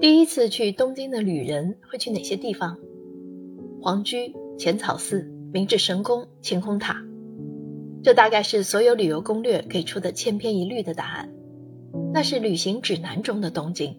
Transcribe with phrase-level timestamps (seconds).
[0.00, 2.78] 第一次去东京的旅人会去哪些地方？
[3.82, 7.04] 皇居、浅草寺、明治神宫、晴空塔，
[8.04, 11.28] 这大概是所有旅游攻略给出的千篇一律的答案。
[12.14, 13.96] 那是旅行指南中的东京。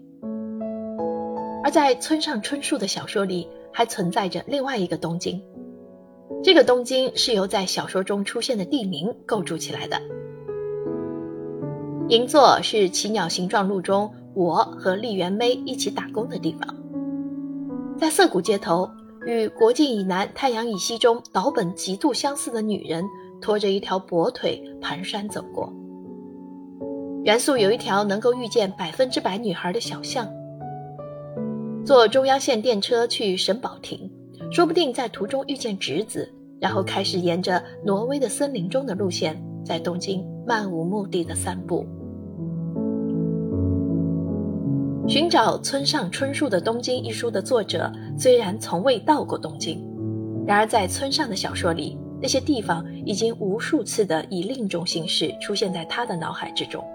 [1.65, 5.43] 而在村上春树的小说里，还存在着另外一个东京。
[6.41, 10.01] 这个东京是由在小说中出现的地名构筑起来的。
[12.09, 16.75] 银座是《奇鸟形状录》中我和丽媛妹一起打工的地方。
[17.99, 18.89] 在涩谷街头，
[19.27, 23.05] 与《国境以南，太阳以西》中岛本极度相似的女人，
[23.39, 25.71] 拖着一条跛腿蹒跚走过。
[27.25, 30.27] 元素有一条能够遇见百分之百女孩的小巷。
[31.85, 34.09] 坐中央线电车去神保町，
[34.51, 36.27] 说不定在途中遇见侄子，
[36.59, 41.85] 然后开始沿着挪威的森林中的路线，在东京漫无目的的散步。
[45.09, 49.83] 寻找村上春树的《东京》一书的作者，虽然从未到过东京，
[50.45, 56.85] 然而在村上的小说里，那些地方已经无数次的以另一种形式出现在他的脑海之中。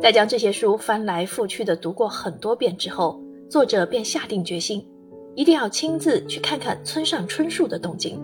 [0.00, 4.86] 在将这些书翻来覆去的读过很多遍之后，作者便下定决心，
[5.34, 8.22] 一定要亲自去看看村上春树的东京，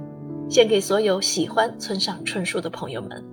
[0.48, 3.29] 献给所有喜欢村上春树的朋友们。